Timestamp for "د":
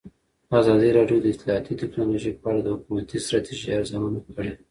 1.21-1.25, 2.63-2.67